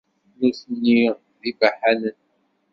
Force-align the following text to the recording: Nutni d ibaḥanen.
Nutni 0.39 1.01
d 1.41 1.41
ibaḥanen. 1.49 2.17